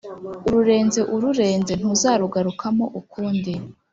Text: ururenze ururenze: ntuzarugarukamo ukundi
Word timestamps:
ururenze 0.47 1.01
ururenze: 1.15 1.73
ntuzarugarukamo 1.79 2.85
ukundi 2.99 3.53